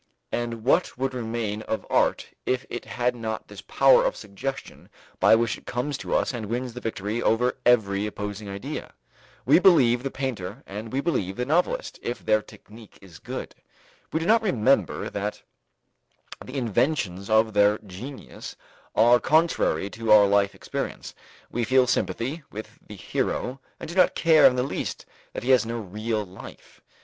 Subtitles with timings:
[0.31, 4.89] And what would remain of art if it had not this power of suggestion
[5.19, 8.95] by which it comes to us and wins the victory over every opposing idea?
[9.45, 13.53] We believe the painter and we believe the novelist, if their technique is good.
[14.11, 15.43] We do not remember that
[16.43, 18.55] the inventions of their genius
[18.95, 21.13] are contrary to our life experience;
[21.51, 25.51] we feel sympathy with the hero and do not care in the least that he
[25.51, 26.81] has no real life.